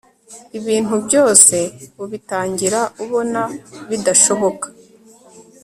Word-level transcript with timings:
Ibintu 0.57 0.95
byose 1.05 1.55
ubitangira 2.03 2.79
ubona 3.03 3.41
bidashoboka 3.89 4.67